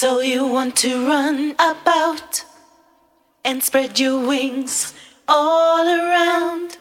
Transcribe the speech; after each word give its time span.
So 0.00 0.20
you 0.20 0.46
want 0.46 0.76
to 0.76 1.06
run 1.06 1.54
about 1.58 2.42
and 3.44 3.62
spread 3.62 4.00
your 4.00 4.26
wings 4.26 4.94
all 5.28 5.86
around. 5.86 6.78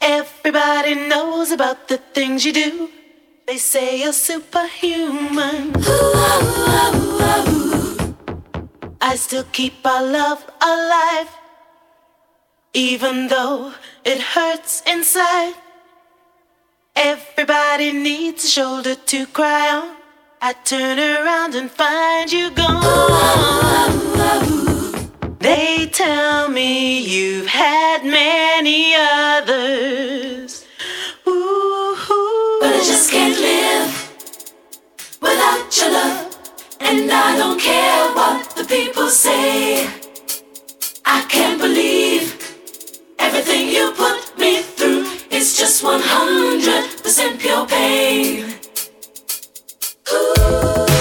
Everybody 0.00 0.94
knows 0.94 1.50
about 1.50 1.88
the 1.88 1.98
things 1.98 2.46
you 2.46 2.54
do. 2.54 2.88
They 3.46 3.58
say 3.58 4.00
you're 4.00 4.14
superhuman. 4.14 5.74
I 9.02 9.14
still 9.16 9.44
keep 9.52 9.86
our 9.86 10.02
love 10.02 10.42
alive, 10.62 11.28
even 12.72 13.28
though 13.28 13.74
it 14.06 14.22
hurts 14.22 14.82
inside. 14.86 15.56
Everybody 16.96 17.92
needs 17.92 18.44
a 18.44 18.48
shoulder 18.48 18.94
to 18.94 19.26
cry 19.26 19.68
on. 19.76 19.97
I 20.40 20.52
turn 20.52 21.00
around 21.00 21.56
and 21.56 21.68
find 21.68 22.30
you 22.30 22.52
gone. 22.52 22.78
They 25.40 25.86
tell 25.92 26.48
me 26.48 27.00
you've 27.00 27.48
had 27.48 28.04
many 28.04 28.94
others. 28.94 30.64
Ooh, 31.26 31.96
but 32.60 32.72
I 32.72 32.78
just 32.86 33.10
can't 33.10 33.36
live 33.40 33.90
without 35.20 35.76
your 35.76 35.90
love. 35.90 36.38
And 36.80 37.10
I 37.10 37.36
don't 37.36 37.60
care 37.60 38.12
what 38.14 38.54
the 38.54 38.64
people 38.64 39.08
say. 39.08 39.88
I 41.04 41.24
can't 41.28 41.60
believe 41.60 42.38
everything 43.18 43.70
you 43.70 43.92
put 43.96 44.38
me 44.38 44.62
through 44.62 45.04
is 45.30 45.58
just 45.58 45.82
100% 45.82 47.40
pure 47.40 47.66
pain. 47.66 48.57
Ooh. 50.10 50.97